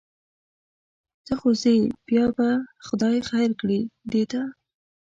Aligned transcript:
ته 1.25 1.33
خو 1.39 1.49
ځې 1.61 1.75
بیا 2.07 2.25
به 2.35 2.49
خدای 2.85 3.17
خیر 3.29 3.51
کړي 3.59 3.79
دې 4.11 4.23
ته. 4.31 4.41